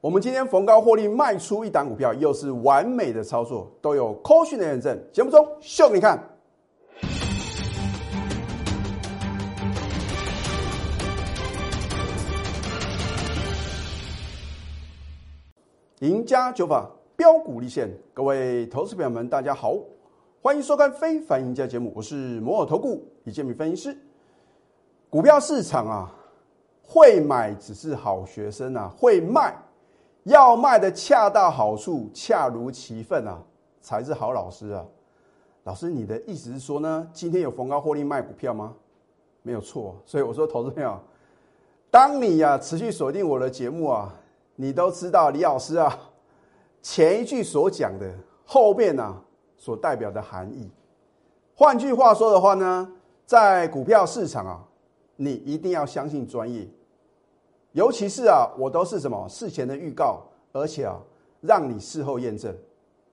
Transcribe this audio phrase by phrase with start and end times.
[0.00, 4.96] 我们今天逢高获利卖出一档股票，又是完美的操作，都有扣讯的验证。
[5.12, 6.22] 节目中秀给你看，
[15.98, 19.74] 赢家九法标股立现，各位投资朋友们，大家好，
[20.40, 23.98] 欢迎收看《非凡赢家》节目，我是摩尔投顾李建民分析师。
[25.10, 26.14] 股票市场啊，
[26.84, 29.52] 会买只是好学生啊，会卖。
[30.28, 33.42] 要卖的恰到好处，恰如其分啊，
[33.80, 34.84] 才是好老师啊！
[35.64, 37.08] 老师，你的意思是说呢？
[37.12, 38.74] 今天有逢高获利卖股票吗？
[39.42, 40.98] 没有错，所以我说，投资朋友，
[41.90, 44.14] 当你呀持续锁定我的节目啊，
[44.56, 45.98] 你都知道李老师啊
[46.82, 48.10] 前一句所讲的
[48.44, 49.22] 后面呢
[49.56, 50.70] 所代表的含义。
[51.54, 52.90] 换句话说的话呢，
[53.24, 54.64] 在股票市场啊，
[55.16, 56.68] 你一定要相信专业。
[57.78, 60.98] 尤其是啊，我都是什么事前的预告，而且啊，
[61.40, 62.52] 让你事后验证，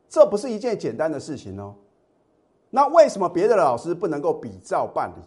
[0.10, 1.76] 这不是一件简单的事情哦。
[2.72, 5.22] 那为什么别的老师不能够比照办理？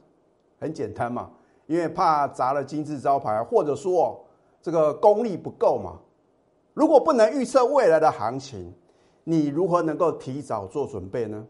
[0.58, 1.30] 很简单嘛，
[1.68, 4.20] 因为怕砸了金字招牌，或者说
[4.60, 6.00] 这个功力不够嘛。
[6.74, 8.74] 如果不能预测未来的行情，
[9.22, 11.46] 你如何能够提早做准备呢？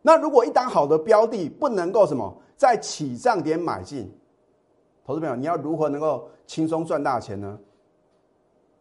[0.00, 4.16] 那如果一档好的标的不能够什么在起涨点买进？
[5.08, 7.58] 投资朋友，你要如何能够轻松赚大钱呢？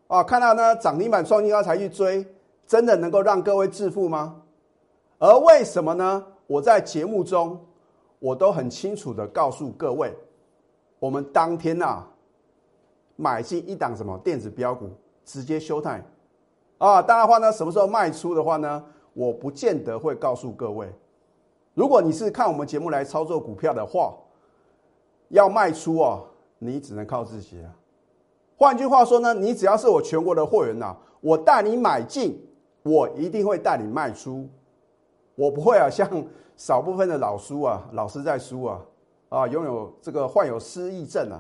[0.07, 2.27] 啊，看到呢涨停板创新高才去追，
[2.65, 4.41] 真的能够让各位致富吗？
[5.19, 6.25] 而为什么呢？
[6.45, 7.57] 我在节目中
[8.19, 10.13] 我都很清楚的告诉各位，
[10.99, 12.05] 我们当天呐
[13.15, 14.89] 买进一档什么电子标股，
[15.23, 16.03] 直接休态
[16.77, 17.01] 啊。
[17.01, 20.93] 当然话呢，什么时候卖出的话呢，我不见得会告诉各位。
[21.73, 24.13] 如果你是看我们节目来操作股票的话，
[25.29, 26.21] 要卖出啊，
[26.59, 27.69] 你只能靠自己了。
[28.57, 32.43] 换句话说呢，你只要是我全国的货源呐，我带你买进，
[32.83, 34.47] 我一定会带你卖出。
[35.35, 36.09] 我不会啊， 像
[36.55, 38.81] 少部分的老叔啊，老师在输啊，
[39.29, 41.39] 啊，拥有这个患有失忆症啊，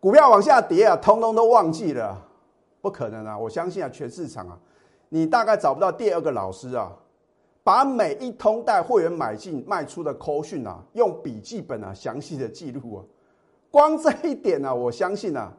[0.00, 2.20] 股票往下跌啊，通通都忘记了，
[2.80, 3.38] 不可能啊！
[3.38, 4.58] 我相信啊，全市场啊，
[5.10, 6.90] 你大概找不到第二个老师啊，
[7.62, 13.04] 把每一通带会员买进卖出的扣讯啊，用笔记本啊详细的记录啊。
[13.70, 15.52] 光这一点呢，我相信啊，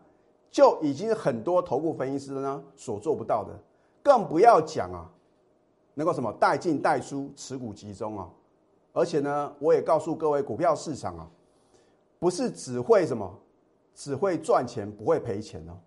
[0.49, 3.57] 就已经很多头部分析师呢所做不到的，
[4.03, 5.09] 更不要讲啊，
[5.93, 8.27] 能够什么带进带出，持股集中啊，
[8.93, 11.29] 而且呢，我也告诉各位，股票市场啊，
[12.19, 13.39] 不是只会什么，
[13.93, 15.77] 只会赚钱不会赔钱哦。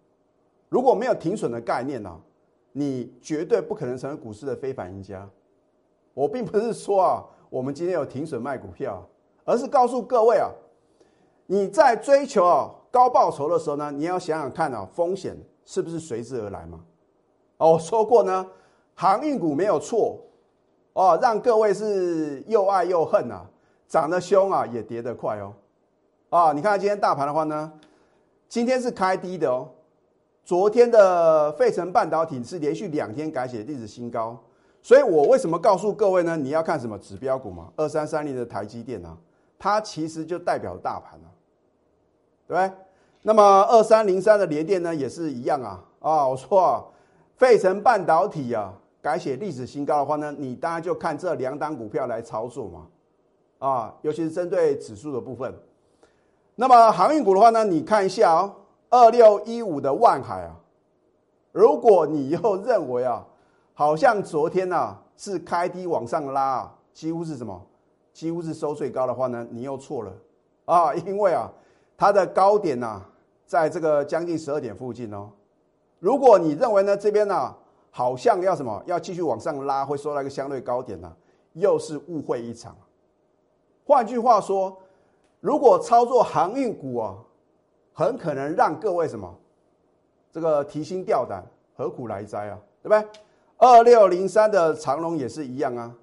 [0.68, 2.20] 如果没有停损的概念呢，
[2.72, 5.28] 你绝对不可能成为股市的非凡赢家。
[6.14, 9.04] 我并不是说啊，我们今天有停损卖股票，
[9.44, 10.48] 而是告诉各位啊。
[11.46, 15.36] 你在追求啊高报酬的时候呢，你要想想看啊，风险
[15.66, 16.80] 是不是随之而来嘛？
[17.58, 18.46] 哦，我说过呢，
[18.94, 20.18] 航运股没有错
[20.94, 23.44] 哦，让各位是又爱又恨呐，
[23.86, 25.52] 涨得凶啊，也跌得快哦。
[26.30, 27.72] 啊，你看今天大盘的话呢，
[28.48, 29.68] 今天是开低的哦，
[30.44, 34.42] 昨天的费城半导体是连续两天改写历史新高，
[34.84, 36.36] 所以我为什么告诉各位呢？
[36.36, 37.72] 你要看什么指标股嘛？
[37.74, 39.16] 二三三零的台积电啊，
[39.58, 41.30] 它其实就代表大盘了。
[42.46, 42.70] 对不对？
[43.22, 46.28] 那么二三零三的联电呢，也是一样啊啊！
[46.28, 46.84] 我说啊，
[47.38, 52.86] 费城半导体啊，改写历史新高的话呢，你当然就看这两档股票来操作嘛
[53.66, 55.54] 啊，尤其是针对指数的部分。
[56.56, 58.54] 那么航运股的话呢，你看一下哦，
[58.90, 60.54] 二六一五的万海啊，
[61.52, 63.26] 如果你又认为啊，
[63.74, 67.60] 好像昨天呢是开低往上拉，啊几乎是什么？
[68.12, 70.12] 几乎是收最高的话呢，你又错了
[70.64, 71.52] 啊， 因为啊。
[71.96, 73.00] 它的高点呢，
[73.46, 75.30] 在这个将近十二点附近哦。
[76.00, 77.54] 如果你认为呢这边呢
[77.92, 81.16] 好像要什么要继续往上拉，会收到一个相对高点呢，
[81.52, 82.76] 又是误会一场。
[83.86, 84.76] 换句话说，
[85.38, 87.16] 如果操作航运股啊，
[87.92, 89.32] 很可能让各位什么
[90.32, 91.46] 这个提心吊胆，
[91.76, 92.58] 何苦来哉啊？
[92.82, 93.08] 对不对？
[93.64, 95.94] 二六零三的长龙也是一样啊。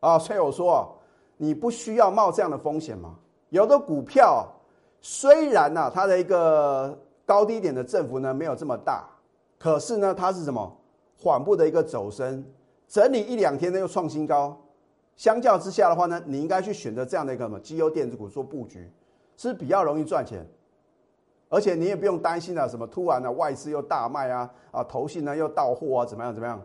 [0.00, 0.88] 啊，所以我说啊，
[1.36, 3.14] 你不需要冒这样的风险嘛。
[3.50, 4.50] 有的股票。
[5.02, 9.06] 虽然呢，它的一个高低点的振幅呢没有这么大，
[9.56, 10.76] 可是呢，它是什么
[11.16, 12.44] 缓步的一个走升，
[12.88, 14.58] 整理一两天呢又创新高。
[15.14, 18.90] 相较之下的话呢，你应该去选择这样的一个什么绩优电子股做布局，
[19.36, 20.44] 是比较容易赚钱，
[21.48, 26.60] 而且你也不用担心啊，什么突然呢外资又大卖啊，啊投信呢又到货啊，怎么样怎么样，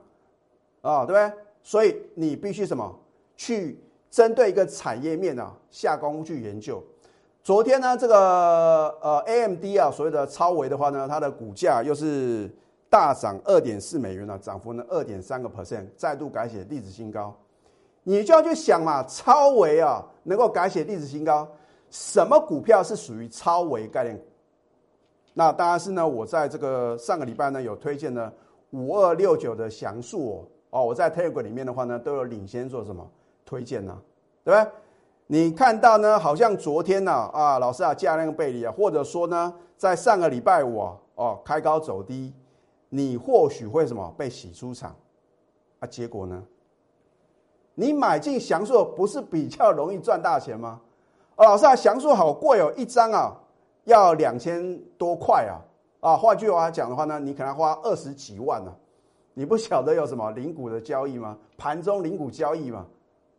[0.81, 1.31] 啊对不对？
[1.61, 2.99] 所以你必须什么
[3.35, 3.79] 去
[4.09, 6.83] 针对一个产业面啊下功夫去研究。
[7.43, 8.15] 昨天呢，这个
[9.01, 12.49] 呃 A M D 啊，所谓的超维的话呢，它的股价又是
[12.89, 17.35] 大涨二点四美元了，涨幅呢二点三个 percent，再度改写历史新高。
[18.03, 21.47] 你就要去想嘛，超维啊能够改写历史新高，
[21.91, 24.23] 什么股票是属于超维概念股？
[25.33, 28.31] 那当然是呢，我在这个上个礼拜呢有推荐呢
[28.71, 33.09] 五二六九的详述哦，哦，我在 Telegram 里面的话呢都有领先做什么
[33.45, 33.97] 推荐呢？
[34.43, 34.71] 对不对？
[35.27, 42.33] 你看到呢，好像昨天呢啊，老师啊价量背离啊，或者说呢在上个礼拜五啊哦开高走低，
[42.89, 44.93] 你或许会什么被洗出场
[45.79, 45.87] 啊？
[45.87, 46.43] 结果呢？
[47.73, 50.81] 你买进祥硕不是比较容易赚大钱吗？
[51.37, 53.33] 哦，老师啊，祥硕好贵哦，一张啊
[53.91, 55.61] 要两千多块啊
[55.99, 56.17] 啊！
[56.17, 58.73] 换句话讲的话呢，你可能花二十几万呢。
[59.33, 61.37] 你不晓得有什么零股的交易吗？
[61.57, 62.85] 盘中零股交易嘛，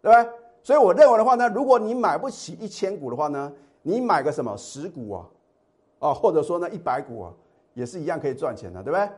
[0.00, 0.30] 对不对？
[0.62, 3.52] 所以我认为的话呢，如果你买不起一千股的话呢，
[3.82, 5.28] 你买个什么十股啊，
[5.98, 7.32] 啊，或者说呢一百股啊，
[7.74, 9.08] 也是一样可以赚钱的，对不对？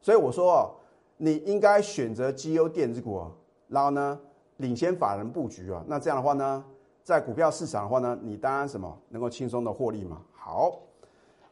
[0.00, 0.70] 所以我说哦，
[1.16, 3.30] 你应该选择绩优电子股啊，
[3.68, 4.20] 然后呢？
[4.58, 6.64] 领先法人布局啊，那这样的话呢，
[7.08, 10.18] 在股票市场的话呢，你当然什么能够轻松的获利嘛。
[10.30, 10.78] 好，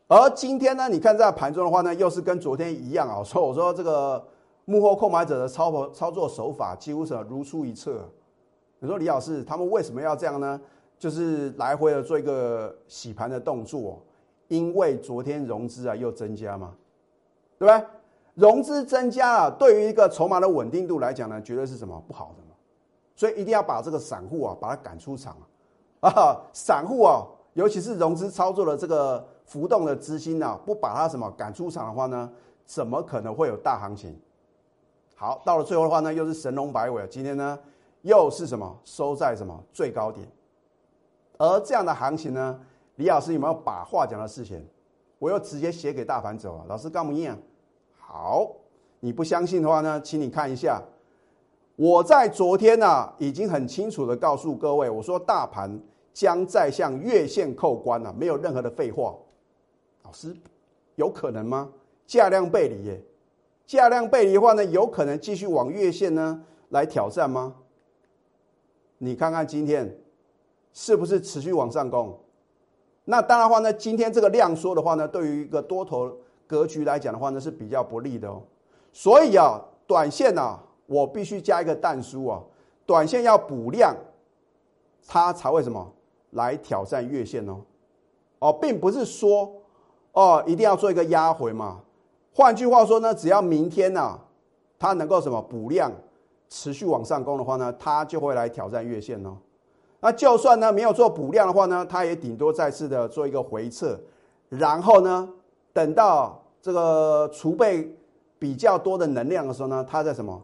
[0.06, 3.24] 而今天呢，你看在盘中的话呢，又是跟昨天一样啊。
[3.24, 4.22] 说 我说这个
[4.66, 8.06] 幕后购买者的操操作手法几乎是如出一辙。
[8.80, 10.60] 你说李老师他们为什么要这样呢？
[10.98, 14.02] 就是来回的做一个洗盘的动作，
[14.48, 16.74] 因为昨天融资啊又增加嘛，
[17.58, 17.86] 对不对？
[18.34, 22.45] 融资增加啊，对于一个筹码的稳定度来讲呢，绝对是什么不好的。
[23.16, 25.34] 所以一定要把这个散户啊，把它赶出场
[26.00, 26.10] 啊！
[26.10, 27.24] 啊， 散户啊，
[27.54, 32.30] 尤其是融资操作的这个浮动的资金啊，不把它什么赶出场的话呢，
[32.66, 34.14] 怎么可能会有大行情？
[35.16, 37.58] 好，到了最后的话呢，又是神龙摆尾，今天呢
[38.02, 40.30] 又是什么收在什么最高点？
[41.38, 42.60] 而这样的行情呢，
[42.96, 44.62] 李老师有没有把话讲到事前？
[45.18, 47.38] 我又直接写给大盘走啊，老师干不一样？
[47.98, 48.46] 好，
[49.00, 50.82] 你不相信的话呢，请你看一下。
[51.76, 55.78] 我在昨天呢，已经很清楚的告诉各位，我说大盘
[56.14, 59.14] 将在向月线扣关了，没有任何的废话。
[60.02, 60.34] 老师，
[60.94, 61.70] 有可能吗？
[62.06, 63.02] 价量背离耶，
[63.66, 67.54] 价量背离的话呢，有可能继续往月线呢来挑战吗？
[68.96, 69.98] 你看看今天
[70.72, 72.18] 是不是持续往上攻？
[73.04, 76.10] 那当然话呢，今天这个量缩的话呢，对于一个多头
[76.46, 78.42] 格局来讲的话呢，是比较不利的哦。
[78.94, 80.62] 所以啊，短线啊。
[80.86, 82.40] 我必须加一个淡书啊，
[82.86, 83.94] 短线要补量，
[85.06, 85.92] 它才会什么
[86.30, 87.60] 来挑战月线哦，
[88.38, 89.52] 哦，并不是说
[90.12, 91.80] 哦一定要做一个压回嘛。
[92.32, 94.18] 换句话说呢，只要明天呢，
[94.78, 95.90] 它能够什么补量，
[96.48, 99.36] 持续往上攻的话呢，它就会来挑战月线哦。
[100.00, 103.98] 那就算呢没有做补量的话呢，它也顶多再次的做一个回撤，
[104.50, 105.28] 然后呢，
[105.72, 107.96] 等到这个储备
[108.38, 110.40] 比较多的能量的时候呢，它在什么？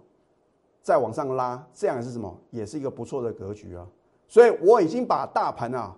[0.83, 2.37] 再往上拉，这样是什么？
[2.51, 3.87] 也是一个不错的格局啊！
[4.27, 5.95] 所以我已经把大盘啊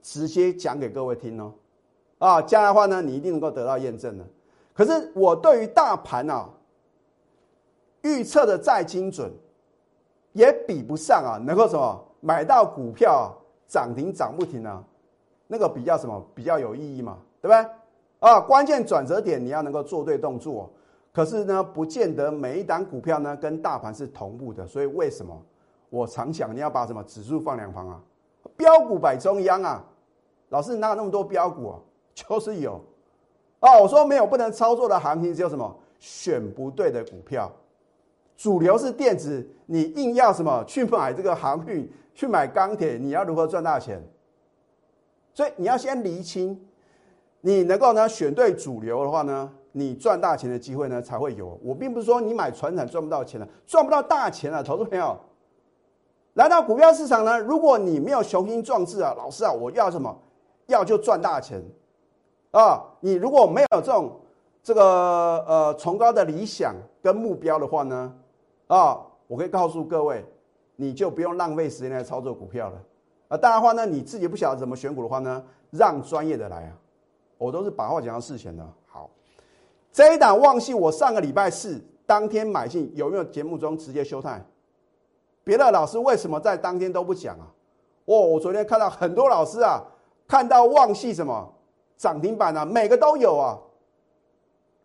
[0.00, 1.52] 直接讲给各位听哦，
[2.18, 4.24] 啊，将来的话呢，你一定能够得到验证的。
[4.72, 6.48] 可是我对于大盘啊
[8.02, 9.30] 预测的再精准，
[10.32, 14.82] 也比不上啊能够什么买到股票涨停涨不停啊，
[15.46, 17.70] 那个比较什么比较有意义嘛，对不对？
[18.20, 20.70] 啊，关键转折点你要能够做对动作。
[21.18, 25.36] 可是呢，不见得每一档股票呢跟大盘是同步的，所以为什么
[25.90, 28.00] 我常讲你要把什么指数放两旁啊？
[28.56, 29.84] 标股摆中央啊！
[30.50, 31.80] 老师哪有那么多标股啊？
[32.14, 32.80] 就是有
[33.58, 33.82] 哦。
[33.82, 37.50] 我说没有不能操作的行情，只有什么选不对的股票。
[38.36, 44.00] 主流是电子，你硬要什么去买这个航运，去买钢铁，你要如何赚大钱？
[45.34, 46.64] 所以你要先厘清，
[47.40, 49.52] 你能够呢选对主流的话呢？
[49.72, 51.58] 你赚大钱的机会呢才会有。
[51.62, 54.62] 我并不是说你买船产赚不到钱了，赚不到大钱了。
[54.62, 55.16] 投资朋友
[56.34, 60.16] 来到股票市场呢，如果你没有雄心壮志啊，老师啊，我要什么？
[60.66, 61.62] 要就赚大钱
[62.50, 62.84] 啊！
[63.00, 64.20] 你如果没有这种
[64.62, 64.82] 这个
[65.46, 68.14] 呃崇高的理想跟目标的话呢，
[68.66, 70.24] 啊，我可以告诉各位，
[70.76, 72.82] 你就不用浪费时间来操作股票了
[73.28, 73.36] 啊。
[73.36, 76.76] 当然话呢，你自己不晓得怎么选股的话呢，让专业的来啊。
[77.38, 78.62] 我都是把话讲到事前的。
[79.92, 84.44] 这一档旺系，我上个礼拜四当天买进，有没有节目中直接休态？
[85.42, 87.46] 别的老师为什么在当天都不讲啊？
[88.04, 89.82] 哦，我昨天看到很多老师啊，
[90.26, 91.54] 看到旺系什么
[91.96, 93.58] 涨停板啊，每个都有啊。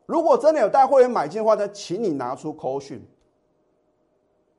[0.05, 3.05] 如果真的有带会员买进的话呢，请你拿出扣讯。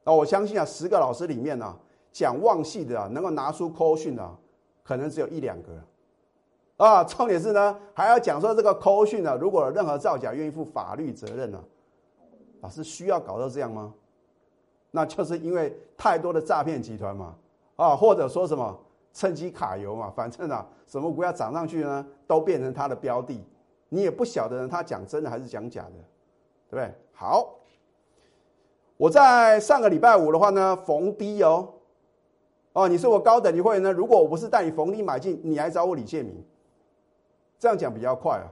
[0.05, 1.75] 那我相信啊，十个老师里面呢，
[2.13, 4.37] 讲旺系的啊，能够拿出扣讯的，
[4.83, 5.69] 可能只有一两个。
[6.76, 11.62] 啊，重点是呢，还要讲说这个扣讯呢，如果任何造假，愿意负法律责任呢？
[12.61, 13.93] 老师需要搞到这样吗？
[14.90, 17.35] 那就是因为太多的诈骗集团嘛，
[17.76, 18.76] 啊，或者说什么
[19.12, 23.45] 趁机卡油嘛，反正啊，什么股票涨上去呢，都变成他的标的，
[23.88, 25.90] 你也不晓得他讲真的还是讲假的，
[26.71, 26.93] 对不对？
[27.12, 27.50] 好，
[28.97, 31.69] 我在上个礼拜五的话呢，逢低哦，
[32.73, 36.45] 哦，你是我高等级会呢，如果我不是带你逢低买进，你来找我李建明。
[37.64, 38.44] 这样讲比较快啊。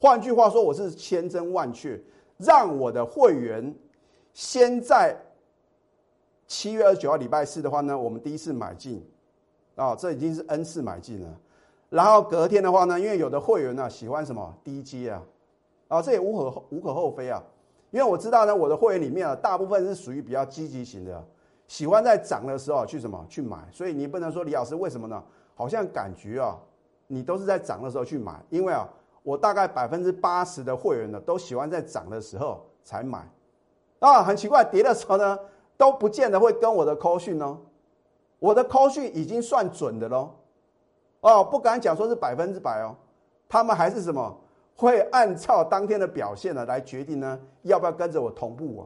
[0.00, 1.96] 换句话说，我是千真万确，
[2.38, 3.72] 让我的会员
[4.32, 5.16] 先在
[6.48, 9.00] 七月二十九号礼拜四的话呢，我们第一次买进
[9.76, 11.40] 啊，这已经是 N 次买进了。
[11.88, 15.22] 然后隔天的话呢，因为有的会员呢喜欢什么低阶啊，
[15.86, 17.40] 啊，这也无可无可厚非啊。
[17.92, 21.24] 因为我知道呢，我的会员里面啊，大部分是属于比较积极型的，
[21.68, 23.56] 喜欢在涨的时候去什么去买。
[23.70, 25.22] 所以你不能说李老师为什么呢？
[25.54, 26.58] 好像感觉啊。
[27.10, 28.86] 你都是在涨的时候去买，因为啊，
[29.22, 33.26] 我大概百分之八十的会员呢都喜欢在涨的时候才买，
[33.98, 35.38] 啊，很奇怪，跌的时候呢
[35.78, 37.56] 都不见得会跟我的扣讯哦，
[38.38, 40.30] 我的扣讯已经算准的喽，
[41.22, 42.94] 哦，不敢讲说是百分之百哦，
[43.48, 44.38] 他们还是什么
[44.76, 48.80] 会按照当天的表现呢来决定呢要不要跟着我同步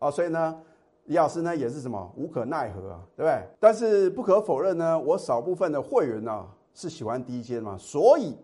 [0.00, 0.60] 啊，啊，所以呢，
[1.04, 3.42] 李老师呢也是什么无可奈何啊，对不对？
[3.60, 6.44] 但是不可否认呢，我少部分的会员呢。
[6.80, 7.76] 是喜欢低阶嘛？
[7.76, 8.36] 所以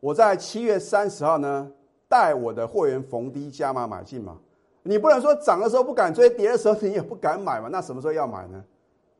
[0.00, 1.70] 我在七月三十号呢，
[2.08, 4.36] 带我的会员逢低加码买进嘛。
[4.82, 7.68] 你不能说涨的时候不敢追，跌的时候你也不敢买嘛？
[7.70, 8.64] 那什么时候要买呢？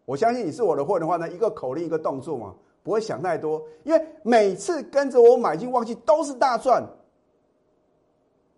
[0.05, 3.63] 我相信你是我的会员的话呢，一个口令一个动作嘛，不会想太多。
[3.85, 6.85] 因为每次跟着我买进旺季都是大赚。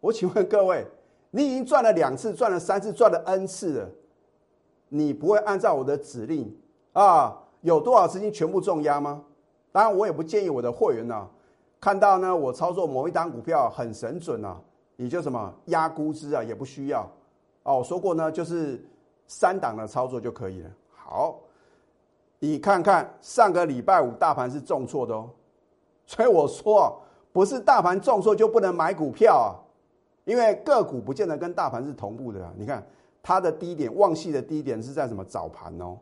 [0.01, 0.87] 我请问各位，
[1.31, 3.91] 你已经赚了两次，赚了三次，赚了 N 次了，
[4.89, 6.57] 你不会按照我的指令
[6.95, 7.37] 啊？
[7.61, 9.23] 有多少资金全部重压吗？
[9.73, 11.29] 当然，我也不建议我的会员呢，
[11.81, 14.61] 看到呢我操作某一单股票很神准啊，
[14.97, 17.09] 你就什么压估值啊，也不需要。
[17.63, 18.85] 哦，我说过呢，就是
[19.27, 20.71] 三档的操作就可以了。
[20.93, 21.39] 好，
[22.39, 25.31] 你看看上个礼拜五大盘是重挫的哦，
[26.05, 27.01] 所以我说
[27.33, 29.55] 不是大盘重挫就不能买股票啊，
[30.25, 32.53] 因为个股不见得跟大盘是同步的啊。
[32.57, 32.85] 你看
[33.23, 35.99] 它的低点，旺系的低点是在什么早盘哦，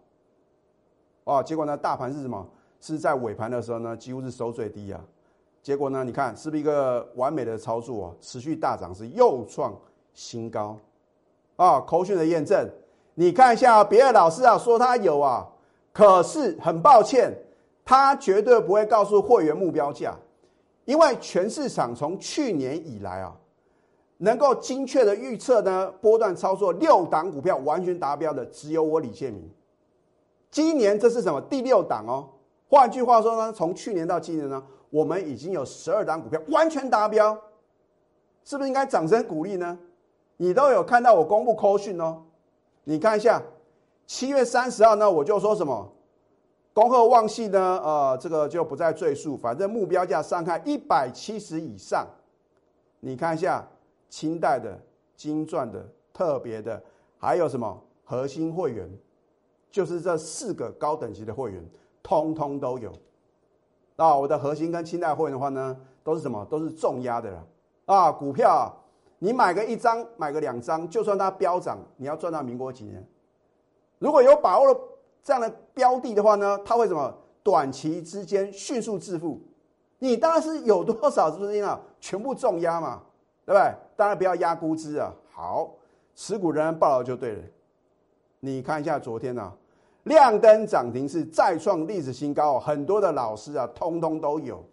[1.25, 2.48] 哦，结果呢大盘是什么？
[2.80, 5.00] 是在尾盘的时候呢，几乎是收最低啊，
[5.62, 8.14] 结果呢，你看是不是一个完美的操作啊？
[8.20, 9.75] 持续大涨是又创
[10.14, 10.76] 新高，
[11.56, 12.68] 啊，口讯的验证，
[13.14, 15.47] 你看一下别的老师啊说他有啊，
[15.92, 17.32] 可是很抱歉，
[17.85, 20.16] 他绝对不会告诉会员目标价，
[20.85, 23.37] 因为全市场从去年以来啊，
[24.18, 29.50] 能够精确的预测呢波段操作六档股票完全达标的只有我李建明，
[30.50, 31.40] 今年这是什么？
[31.40, 32.28] 第六档哦？
[32.68, 37.37] 换句话说呢，从去年到今年呢，我们已经有十二档股票完全达标，
[38.44, 39.78] 是不是应该掌声鼓励呢？
[40.37, 42.22] 你都有看到我公布扣讯哦，
[42.84, 43.42] 你看一下，
[44.06, 45.90] 七月三十号呢，我就说什么，
[46.72, 52.06] 恭贺旺系呢，呃，这个就不再赘述，反正目标价上看一百七十以上，
[53.00, 53.66] 你看一下
[54.10, 54.78] 清代的、
[55.16, 56.82] 金钻的、特别的，
[57.18, 58.88] 还有什么核心会员，
[59.70, 61.64] 就是这四个高等级的会员。
[62.08, 62.90] 通通都有，
[63.96, 66.42] 啊，我的核心跟清代会员的话呢，都是什么？
[66.46, 67.46] 都是重压的了，
[67.84, 68.74] 啊，股票
[69.18, 73.06] 你买个一张，买个两张，就算它飙涨，你要赚到民国几年？
[73.98, 74.80] 如果有把握了
[75.22, 77.14] 这样的标的的话呢，它会什么？
[77.42, 79.38] 短期之间迅速致富？
[79.98, 81.78] 你当然是有多少资金啊？
[82.00, 83.02] 全部重压嘛，
[83.44, 83.74] 对不对？
[83.96, 85.12] 当然不要压估值啊。
[85.30, 85.74] 好，
[86.14, 87.42] 持股仍然报了就对了。
[88.40, 89.52] 你看一下昨天呢？
[90.08, 94.64] 亮灯涨停是再创历史新高，很多的老师啊，通通都有。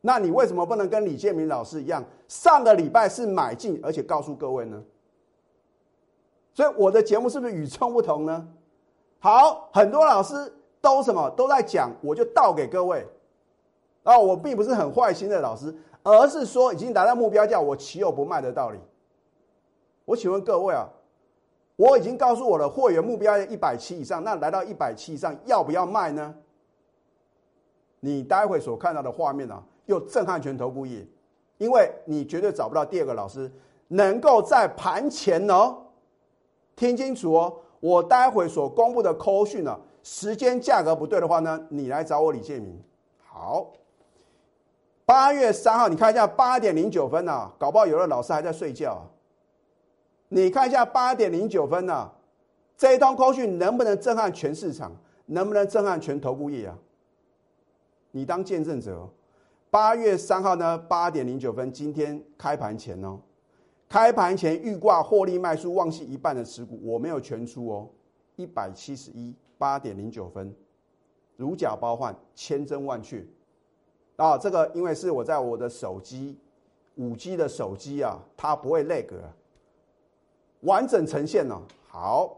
[0.00, 4.82] 那你为什么不能跟李建明老师一样，上个礼拜是买进，而且告诉各位呢？
[6.52, 8.48] 所以我的节目是不是与众不同呢？
[9.20, 13.06] 好，很多老师都什么都在讲，我就倒给各位。
[14.02, 18.78] 啊，我并不是很坏心的老师，而是说已经达到目标价，我岂有不卖的道理？
[20.04, 20.88] 我请问各位啊。
[21.78, 26.34] 我已经告诉我的货源目标一百七以上，那来到一百七以上要不要卖呢？
[28.00, 31.06] 你待会所看到的画面啊，又震撼全头部业，
[31.56, 33.48] 因为你绝对找不到第二个老师
[33.86, 35.76] 能够在盘前哦，
[36.74, 42.76] 听清楚哦，我待会所公布的扣讯呢，时间价格不对的话呢，你来找我李建明。
[43.24, 43.70] 好，
[45.06, 49.00] 八月三号，你看一下八点零九分呢，搞不好有的老师还在睡觉。
[50.28, 52.10] 你看一下八点零九分呢，
[52.76, 54.92] 这一通扣讯能不能震撼全市场？
[55.26, 56.78] 能不能震撼全头部业啊？
[58.12, 59.08] 你当见证者。
[59.70, 63.20] 八月三号呢，八点零九分，今天开盘前哦，
[63.86, 67.90] 开盘前预挂获利卖出旺系一半的持股，我没有全出哦，
[68.36, 70.54] 一百七十一，八点零九分，
[71.36, 73.22] 如假包换，千真万确
[74.16, 74.38] 啊！
[74.38, 76.38] 这个因为是我在我的手机，
[76.94, 79.06] 五 G 的手机啊，它不会 lag，
[80.60, 81.60] 完整呈现了。
[81.88, 82.36] 好，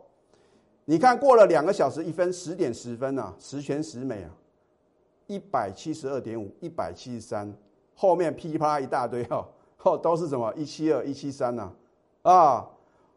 [0.84, 4.30] 你看过了两个小时一分，十点十分啊，十全十美啊。
[5.26, 7.54] 一百七十二点五，一百七十三，
[7.94, 9.46] 后面噼里啪啦一大堆哈，
[9.84, 11.72] 哦，都是什么一七二、一七三呢？
[12.22, 12.68] 啊，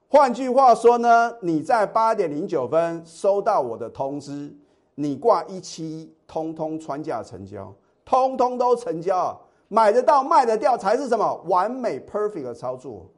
[0.07, 4.55] 换句话说呢，你在八点零九分收到我的通知，
[4.93, 7.73] 你挂一七，通通穿价成交，
[8.05, 9.35] 通通都成交，
[9.67, 13.09] 买得到卖得掉才是什么完美 perfect 的操作。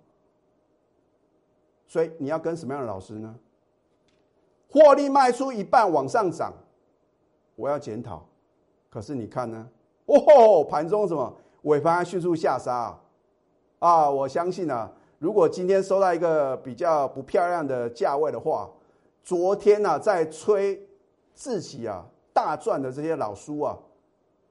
[1.96, 3.34] 所以你要跟什么样的老师呢？
[4.70, 6.52] 获利卖出一半往上涨，
[7.56, 8.28] 我要检讨。
[8.90, 9.66] 可是你看呢？
[10.04, 13.00] 哦，盘中什么尾盘迅速下杀啊！
[13.80, 18.70] 啊我相信啊，如果今天收到一个比较不漂亮的价位的话，
[19.24, 20.86] 昨天呢在吹
[21.34, 23.80] 自己啊大赚的这些老叔啊，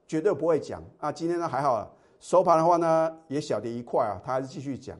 [0.07, 1.11] 绝对不会讲啊。
[1.11, 4.97] 今天呢还好，收盘的话呢也小跌一块啊，他还是继续讲，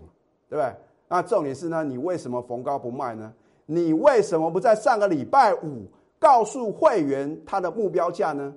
[0.48, 0.72] 对不对？
[1.08, 3.34] 那重点是呢，你为什么逢高不卖呢？
[3.66, 5.86] 你为什么不在上个礼拜五
[6.20, 8.54] 告诉会员他的目标价呢？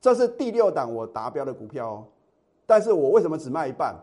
[0.00, 2.04] 这是第六档我达标的股票哦，
[2.64, 3.94] 但是我为什么只卖一半？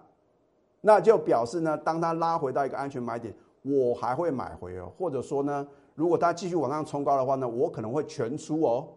[0.82, 8.88] 那就表示呢，当它拉回到一个安全买点，我还会买回哦，或者说呢，如果它继续往上冲高的话呢，我可能会全出哦。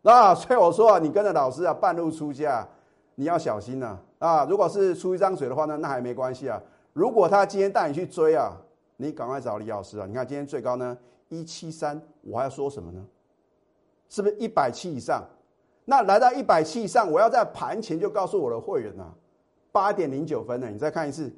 [0.00, 2.68] 那所以我说啊，你跟着老师啊，半路出价，
[3.16, 4.02] 你要小心呐啊！
[4.18, 6.62] 啊如果是出一张嘴的话呢，那还没关系啊。
[6.92, 8.56] 如果他今天带你去追啊，
[8.96, 10.06] 你赶快找李老师啊！
[10.06, 10.96] 你看今天最高呢
[11.28, 13.06] 一七三，我还要说什么呢？
[14.08, 15.22] 是不是一百七以上？
[15.84, 19.12] 那来到一百七以上，我要在盘前就告诉我的会员啊，
[19.70, 21.30] 八点零九分呢，你再看一次。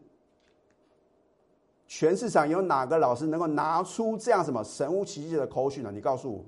[1.86, 5.90] 全市场有哪个老师能够拿出这样什么神乎其技的口讯呢？
[5.92, 6.44] 你告诉我，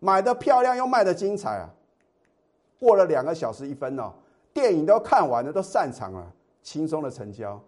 [0.00, 1.70] 买的漂亮又卖的精彩啊！
[2.80, 4.12] 过了两个小时一分哦，
[4.52, 6.26] 电影都看完了，都散场了，
[6.62, 7.60] 轻松的成交，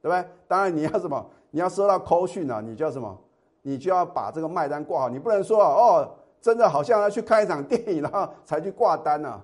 [0.00, 0.24] 对不对？
[0.46, 3.18] 当然你要什么，你要收到口讯啊，你就要什么，
[3.62, 6.14] 你就要把这个卖单挂好，你不能说哦。
[6.40, 9.42] 真的好像要去看一场电影，然后 才去挂单呢，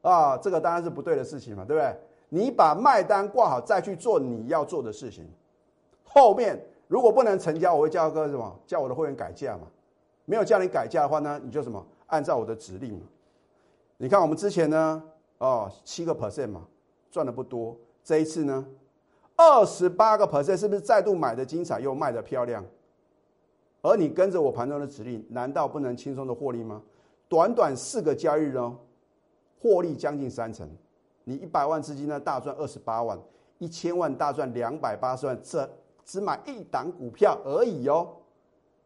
[0.00, 1.94] 啊，这个当然是不对的事情嘛，对不对？
[2.30, 5.28] 你把卖单挂好，再去做你要做的事情。
[6.02, 8.58] 后面如果不能成交，我会叫个什么？
[8.66, 9.64] 叫我的会员改价嘛。
[10.24, 11.86] 没有叫你改价的话呢，你就什么？
[12.06, 13.00] 按照我的指令嘛。
[13.98, 15.02] 你看我们之前呢，
[15.40, 16.66] 哦，七个 percent 嘛，
[17.10, 17.76] 赚的不多。
[18.04, 18.64] 这一次呢，
[19.36, 22.64] 二十八个 percent，是不是再度买的精彩又卖的漂亮？
[23.82, 26.82] 而你跟着我盘中的指令，难道不能轻松的获利吗？
[27.26, 28.76] 短短四个交易日哦，
[29.62, 30.68] 获利将近三成。
[31.24, 33.16] 你一百万资金呢，大赚二十八万；
[33.58, 35.40] 一千万大赚两百八十万。
[35.42, 35.66] 这
[36.04, 38.06] 只买一档股票而已哦，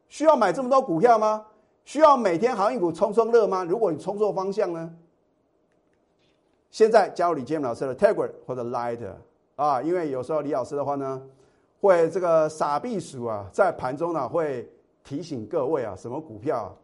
[0.08, 1.46] 需要买这么多股票吗？
[1.84, 3.64] 需要每天航运股冲冲乐吗？
[3.64, 4.94] 如果你冲错方向呢？
[6.74, 8.98] 现在加入李建老师的 Telegram 或者 Light
[9.54, 11.22] 啊，因为有时候李老师的话呢，
[11.80, 14.68] 会这个傻避暑啊，在盘中呢会。
[15.04, 16.74] 提醒各位啊，什么股票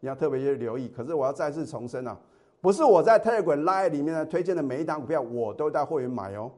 [0.00, 0.86] 你要特别去留意。
[0.86, 2.14] 可是我要再次重申啊，
[2.60, 6.52] 不是我在 Telegram Live 里面呢推荐的每一档股票，我都带会员买哦。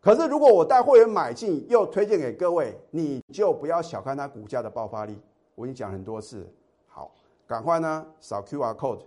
[0.00, 5.20] 可是如果我带会员买进又推荐给各位，你就不要小看它股价的爆发力。
[5.54, 6.50] 我已经讲很多次，
[6.86, 7.12] 好，
[7.46, 9.02] 赶快呢扫 QR code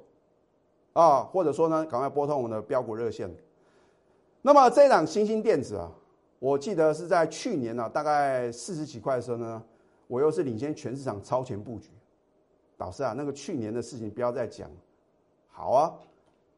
[0.93, 3.29] 啊，或者说呢赶快拨通我们的标股热线。
[4.41, 5.91] 那么这档新兴电子啊，
[6.39, 9.63] 我记得是在去年呢大概四十几块的时候呢。
[10.07, 11.89] 我又是领先全市场超前布局，
[12.75, 14.69] 导师啊，那个去年的事情不要再讲。
[15.49, 15.93] 好啊，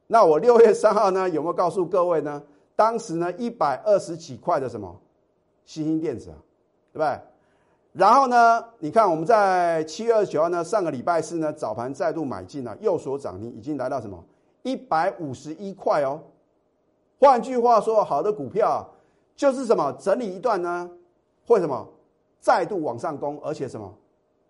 [0.07, 2.41] 那我六月三号呢有没有告诉各位呢？
[2.75, 4.99] 当时呢一百二十几块的什么
[5.67, 6.37] 新兴电子啊，
[6.93, 7.19] 对不对？
[7.93, 14.21] 然后呢，你看我们在七月二十九号呢，上个礼拜四呢早盘再度买进了，右手涨停，已经来到什么
[14.63, 16.19] 一百五十一块哦。
[17.19, 18.85] 换句话说，好的股票
[19.35, 20.89] 就是什么整理一段呢，
[21.47, 21.87] 会什么？
[22.39, 23.89] 再度往上攻，而且什么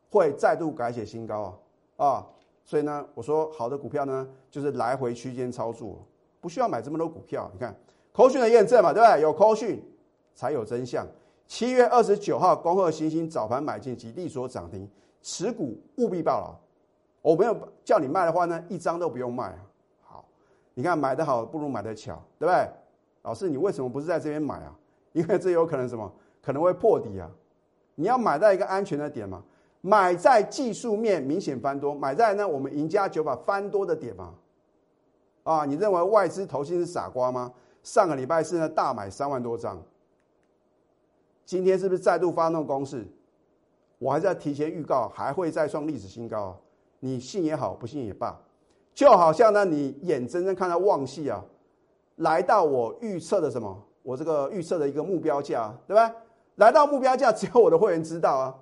[0.09, 1.53] 会再度改写新高
[1.97, 2.25] 啊啊！
[2.65, 6.03] 所以呢，我说好的股票呢，就是来回区间操作，
[6.41, 7.47] 不需要买这么多股票。
[7.53, 7.75] 你看，
[8.11, 9.21] 扣讯的验证嘛，对不对？
[9.21, 9.79] 有扣讯
[10.33, 11.05] 才有真相。
[11.47, 14.89] 七月二十九号，恭贺星星早盘买进及利所涨停，
[15.21, 16.55] 持股务必报牢。
[17.21, 19.57] 我没有叫你卖的话呢，一张都不用卖。
[20.01, 20.25] 好，
[20.73, 22.69] 你看买的好不如买的巧，对不对？
[23.21, 24.75] 老师，你为什么不是在这边买啊？
[25.13, 26.11] 因为这有可能什么？
[26.41, 27.29] 可能会破底啊。
[27.95, 29.43] 你要买在一个安全的点嘛？
[29.81, 34.33] 买在技术面明显翻多，买在呢我们赢家九法翻多的点嘛？
[35.43, 37.53] 啊，你认为外资投信是傻瓜吗？
[37.83, 39.81] 上个礼拜四呢大买三万多张，
[41.45, 43.05] 今天是不是再度发动攻势？
[43.99, 46.57] 我还在提前预告，还会再创历史新高。
[46.99, 48.37] 你信也好，不信也罢，
[48.93, 51.43] 就好像呢，你眼睁睁看到旺系啊，
[52.17, 53.83] 来到我预测的什么？
[54.01, 56.13] 我这个预测的一个目标价，对吧？
[56.55, 58.55] 来到目标价，只有我的会员知道啊。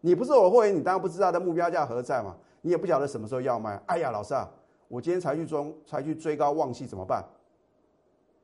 [0.00, 2.36] 你不是我的会员，你当然不知道的目标价何在嘛。
[2.60, 3.80] 你也不晓得什么时候要卖。
[3.86, 4.48] 哎呀，老师啊，
[4.88, 7.24] 我今天才去追，才去追高旺系怎么办？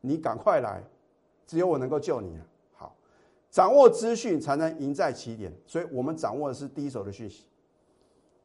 [0.00, 0.82] 你赶快来，
[1.46, 2.42] 只有我能够救你啊。
[3.52, 7.44] 掌握资讯才能赢在起点，所以我们掌握的是第一手的讯息。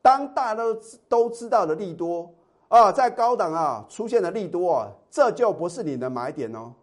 [0.01, 2.29] 当大家都都知道的利多
[2.67, 6.73] 啊，在高档啊出现的利多啊，这就不是你的买点哦。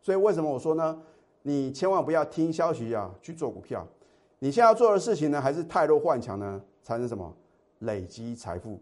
[0.00, 1.02] 所以为什么我说呢？
[1.42, 3.84] 你千万不要听消息啊去做股票。
[4.38, 7.34] 你现在要做的事情呢，还是泰弱换强呢，才能什么
[7.80, 8.78] 累积财富？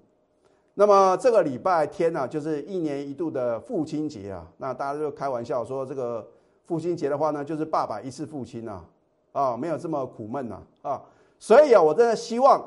[0.75, 4.47] 那么这个礼拜天呢，就是一年一度的父亲节啊。
[4.59, 6.27] 那大家就开玩笑说，这个
[6.67, 8.83] 父亲节的话呢，就是爸爸一次父亲呐，
[9.33, 11.03] 啊，没有这么苦闷呐，啊。
[11.39, 12.65] 所以啊，我真的希望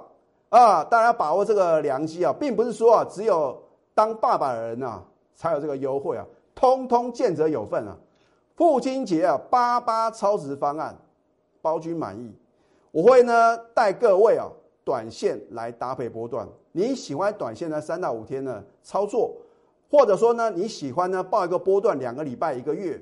[0.49, 3.59] 啊，大家把握这个良机啊，并不是说啊，只有
[3.95, 5.03] 当爸爸的人呐
[5.35, 7.97] 才有这个优惠啊，通通见者有份啊。
[8.55, 10.95] 父亲节啊，八八超值方案，
[11.61, 12.31] 包君满意。
[12.91, 14.47] 我会呢带各位啊，
[14.83, 16.47] 短线来搭配波段。
[16.71, 19.35] 你喜欢短线呢三到五天呢操作，
[19.89, 23.01] 或者说呢你喜欢呢报一个波段两个礼拜一个月，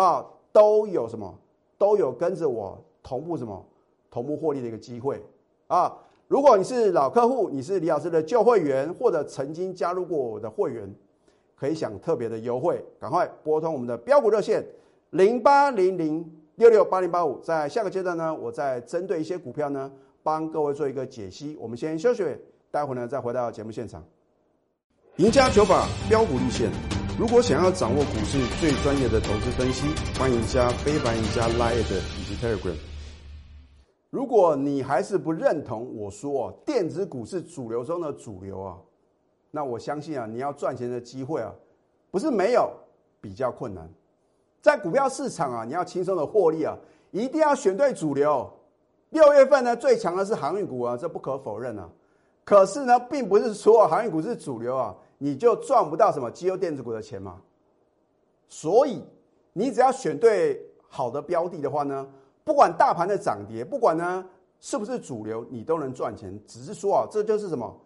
[0.00, 1.32] 啊都有什么
[1.76, 3.64] 都有跟着我同步什么
[4.10, 5.22] 同步获利的一个机会
[5.66, 5.96] 啊。
[6.28, 10.94] 如果你是老客户，你是李老师的旧会员，或者曾经加入过我的会员。
[11.60, 14.64] 可以享特别的优惠，赶快拨通我们的标股热线
[15.10, 17.36] 零八零零六六八零八五。
[17.40, 19.90] 在下个阶段呢，我再针对一些股票呢，
[20.22, 21.56] 帮各位做一个解析。
[21.60, 22.24] 我们先休息，
[22.70, 24.04] 待会呢再回到节目现场。
[25.16, 26.70] 赢家九法标股立线，
[27.18, 32.76] 如果想要掌握股市最专业的投资分析，欢迎加非凡、赢家 Line 以及 Telegram。
[34.08, 38.78] 如果你还是不认同我说电子股是主流中的主流啊。
[39.50, 41.52] 那我相信啊，你要赚钱的机会啊，
[42.12, 42.70] 不是没有，
[43.20, 43.90] 比较困难。
[44.62, 46.76] 在股票市场啊，你要轻松的获利啊，
[47.10, 48.48] 一定要选对主流。
[49.10, 51.90] 六月份呢，最强的是航运股啊，这不可否认啊。
[52.44, 57.40] 可是呢，并不是说航运股是主流啊，你就赚不到什么绩优电子股的钱嘛。
[58.48, 59.04] 所以，
[59.52, 62.08] 你只要选对好的标的的话呢，
[62.44, 64.24] 不管大盘的涨跌，不管呢
[64.58, 66.40] 是不是主流，你都能赚钱。
[66.46, 67.78] 只是说啊，这就是什么？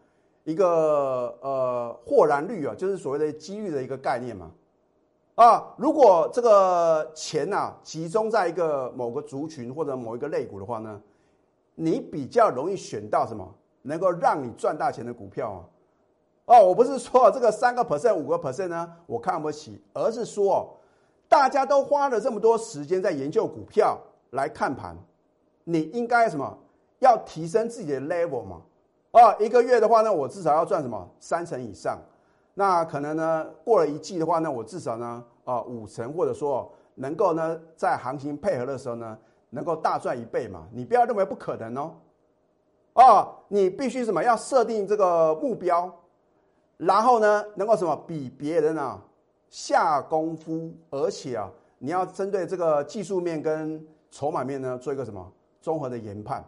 [0.45, 4.51] 一个呃，豁然率啊，就是所谓的几率的一个概念嘛。
[5.37, 11.01] 啊，如果这个钱呐集中在一个某个族群或者某一个类股的话呢，
[11.75, 13.49] 你比较容易选到什么
[13.83, 15.65] 能够让你赚大钱的股票啊。
[16.53, 20.77] 哦，我不是说这个三个 percent、五个 percent 呢，我看不起，而是说
[21.27, 23.99] 大家都花了这么多时间在研究股票
[24.33, 24.95] 来看盘，
[25.65, 26.59] 你应该什么？
[26.99, 28.61] 要提升自己的 level 嘛。
[29.13, 31.09] 啊，一个月的话呢，我至少要赚什么？
[31.19, 31.99] 三成以上，
[32.53, 39.17] 那可能呢过了一季的话呢，我至少呢啊五成，或者说能够呢在行情配合的时候呢，
[39.49, 40.69] 能够大赚一倍嘛？
[40.71, 41.95] 你不要认为不可能哦，
[42.93, 44.23] 啊，你必须什么？
[44.23, 45.91] 要设定这个目标，
[46.85, 49.01] 然后呢能够什么比别人啊
[49.49, 56.45] 下功夫，而且啊你要针对这个技术面跟筹码面呢做一个什么综合的研判。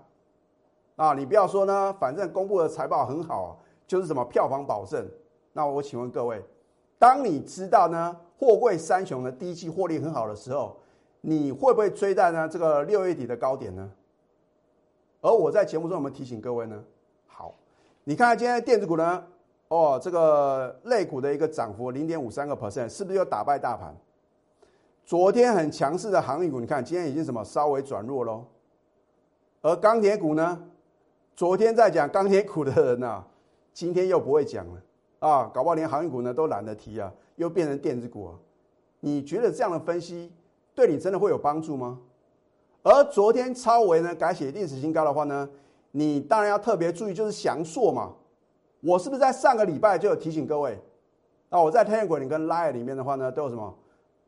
[0.96, 5.08] 啊，你不要说呢，反正公布的财报很好，就是什么票房保证。
[5.52, 6.44] 那我请问各位，
[6.98, 10.76] 当你知道呢，货柜三雄的第一季获利很好的时候，
[11.20, 13.88] 你会不会追在呢这个六月底的高点呢？
[15.20, 16.84] 而我在节目中有没有提醒各位呢？
[17.26, 17.54] 好，
[18.04, 19.24] 你看今天电子股呢，
[19.74, 23.92] 哦，这个类股的一个涨幅零点五三个 percent，是不是又打败大盘？
[25.04, 28.44] 昨天很强势的航运股，你看今天已经什么稍微转弱喽。
[29.62, 30.62] 而钢铁股呢？
[31.34, 33.24] 昨天在讲钢铁股的人呐，
[33.72, 34.80] 今天又不会讲了
[35.18, 38.34] 啊，搞不好连航运股呢都懒得提啊，又变成电子股啊。
[39.00, 40.32] 你觉得这样的分析
[40.72, 41.98] 对你真的会有帮助吗？
[42.84, 45.50] 而昨天超维呢改写历史新高的话呢，
[45.90, 48.12] 你当然要特别注意，就是翔硕嘛。
[48.84, 50.78] 我是不是在上个礼拜就有提醒各位？
[51.48, 53.74] 啊，我在 Telegram 跟 Line 里面的话呢，都有什么？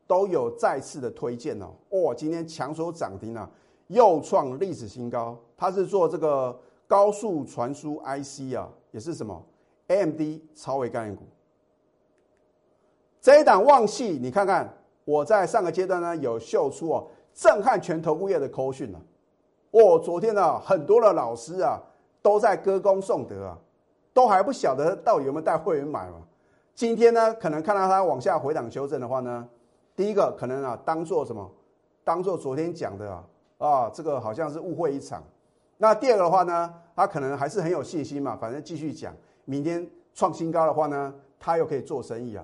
[0.07, 1.67] 都有再次的推荐哦。
[1.89, 3.49] 哦，今天强手涨停啊，
[3.87, 5.37] 又创历史新高。
[5.55, 6.57] 它是做这个。
[6.89, 9.45] 高速传输 IC 啊，也是什么
[9.87, 10.21] AMD
[10.55, 11.23] 超微概念股。
[13.19, 19.01] 这一档旺系，你看看我在上个阶段呢有秀出哦，震撼全投顾业的口讯了。
[19.71, 21.77] 哦，昨天呢很多的老师啊
[22.21, 23.59] 都在歌功颂德啊，
[24.17, 26.15] 都还不晓得到底有没有带会员买嘛。
[26.73, 29.47] 今天呢，可能看到它往下回档修正的话呢，
[29.95, 31.47] 第一个可能啊，当做什么？
[32.03, 33.23] 当做昨天讲的啊，
[33.59, 35.23] 啊，这个好像是误会一场。
[35.77, 39.13] 那第二个的话呢，他可能还是很有信心嘛，反正继续讲，
[39.45, 42.43] 明天创新高的话呢，他又可以做生意啊。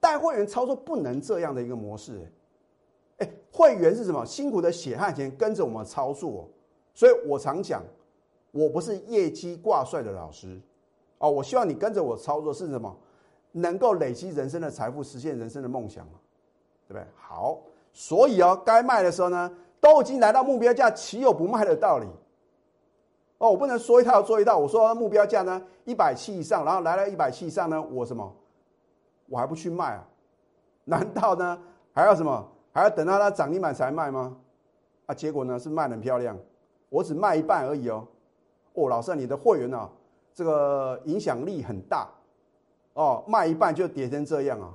[0.00, 2.20] 带会员操作不能这样的一个模式，
[3.18, 4.26] 哎，会员是什么？
[4.26, 6.48] 辛苦的血汗钱跟着我们操作，
[6.94, 7.80] 所以我常讲，
[8.50, 10.60] 我不是业绩挂帅的老师，
[11.18, 12.94] 哦，我希望你跟着我操作是什么？
[13.52, 16.12] 能够累积人生的财富，实现人生的梦想嘛
[16.86, 17.06] 对不对？
[17.16, 17.58] 好，
[17.92, 19.50] 所以哦，该卖的时候呢，
[19.80, 22.06] 都已经来到目标价，岂有不卖的道理？
[23.38, 28.30] 哦，我不能说一套做一套，我说目标价呢一百七以上，然后来了一百七以上呢，我什么？
[29.28, 30.06] 我还不去卖啊？
[30.84, 31.58] 难道呢
[31.92, 32.46] 还要什么？
[32.72, 34.36] 还要等到它涨停板才卖吗？
[35.06, 36.36] 啊，结果呢是卖很漂亮，
[36.90, 38.06] 我只卖一半而已哦。
[38.74, 39.88] 哦，老师，你的会员呢，
[40.36, 42.06] 这个影响力很大
[42.92, 44.74] 哦，卖一半就跌成这样啊？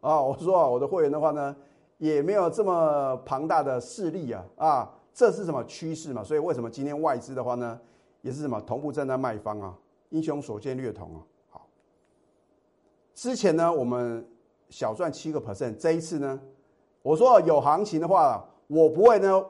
[0.00, 1.54] 啊，我说啊，我的会员的话呢，
[1.98, 6.24] 也没有这么庞大的势力啊啊，这是什么趋势嘛？
[6.24, 7.80] 所以为什么今天外资的话呢，
[8.22, 9.72] 也是什么同步站在卖方啊？
[10.08, 11.22] 英雄所见略同啊。
[11.50, 11.68] 好
[13.14, 14.28] 之前呢，我们
[14.68, 15.76] 小赚七个 percent。
[15.76, 16.40] 这一次呢，
[17.02, 19.44] 我说有行情的话，我不会呢，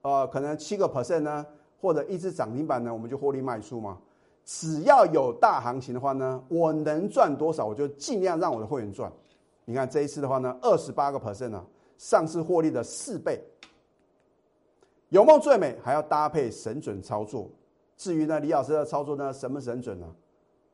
[0.00, 1.44] 呃，可能七个 percent 呢，
[1.82, 3.98] 或者一只涨停板呢，我们就获利卖出嘛。
[4.44, 9.10] 只要有大行情的话呢，我能赚多少，我就尽量让我的会员赚。
[9.64, 11.64] 你看这一次的话呢，二十八个 percent 呢，
[11.96, 13.42] 上市获利的四倍。
[15.08, 17.50] 有梦最美，还要搭配神准操作。
[17.96, 20.06] 至于呢，李老师的操作呢，神不神准呢？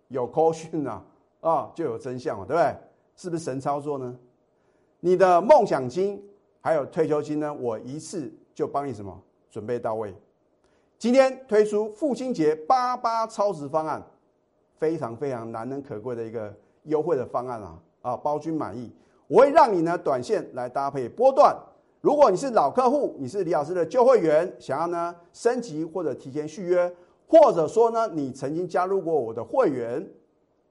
[0.08, 1.04] 有科讯啊。
[1.40, 2.76] 啊，就有真相了，对不对？
[3.16, 4.14] 是不是神操作呢？
[5.00, 6.22] 你的梦想金
[6.60, 7.54] 还有退休金呢？
[7.54, 9.18] 我一次就帮你什么
[9.50, 10.14] 准备到位。
[11.00, 14.04] 今天推出父亲节八八超值方案，
[14.76, 17.78] 非常非常难能可贵的一个优惠的方案啊！
[18.02, 18.94] 啊，包君满意。
[19.26, 21.56] 我会让你呢短线来搭配波段。
[22.02, 26.94] 如果你是老客户，你是李老师的旧会员，想要呢升级或者提前续约，
[27.26, 30.06] 或者说呢你曾经加入过我的会员。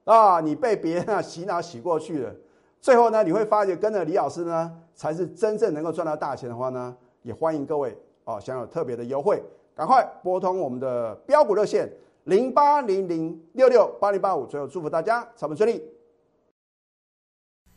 [0.04, 2.32] 啊，你被别人啊洗脑洗过去了，
[2.80, 9.42] 最后呢，你会发觉跟着李老师呢，才是真正能够赚到大钱的话呢，也欢迎各位哦，享有特别的优惠，
[9.74, 11.90] 赶快拨通我们的标股热线
[12.24, 15.82] 零八零零六六八零八五，最后祝福大家操盘顺利，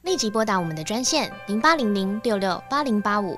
[0.01, 3.37] 立即拨打我们的专线零八零零六六八零八五。